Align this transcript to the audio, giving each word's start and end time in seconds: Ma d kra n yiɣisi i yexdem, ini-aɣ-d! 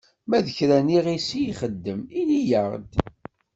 Ma 0.29 0.39
d 0.45 0.47
kra 0.57 0.77
n 0.85 0.93
yiɣisi 0.93 1.33
i 1.39 1.45
yexdem, 1.47 2.01
ini-aɣ-d! 2.19 2.93